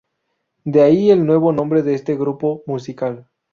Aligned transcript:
De 0.63 0.81
ahí 0.81 1.11
el 1.11 1.27
nuevo 1.27 1.51
nombre 1.53 1.83
de 1.83 1.93
este 1.93 2.15
grupo 2.15 2.63
musical. 2.65 3.27